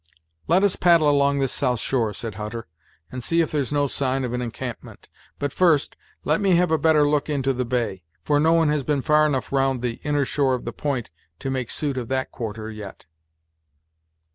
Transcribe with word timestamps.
"Let 0.47 0.63
us 0.63 0.75
paddle 0.75 1.07
along 1.07 1.37
this 1.37 1.51
south 1.51 1.79
shore," 1.79 2.11
said 2.13 2.33
Hutter, 2.33 2.65
"and 3.11 3.23
see 3.23 3.41
if 3.41 3.51
there's 3.51 3.71
no 3.71 3.85
sign 3.85 4.23
of 4.23 4.33
an 4.33 4.41
encampment; 4.41 5.09
but, 5.37 5.53
first, 5.53 5.95
let 6.23 6.41
me 6.41 6.55
have 6.55 6.71
a 6.71 6.79
better 6.79 7.07
look 7.07 7.29
into 7.29 7.53
the 7.53 7.65
bay, 7.65 8.01
for 8.23 8.39
no 8.39 8.51
one 8.53 8.69
has 8.69 8.83
been 8.83 9.03
far 9.03 9.27
enough 9.27 9.51
round 9.51 9.83
the 9.83 9.99
inner 10.03 10.25
shore 10.25 10.55
of 10.55 10.65
the 10.65 10.73
point 10.73 11.11
to 11.37 11.51
make 11.51 11.69
suit 11.69 11.97
of 11.99 12.07
that 12.07 12.31
quarter 12.31 12.71
yet." 12.71 13.05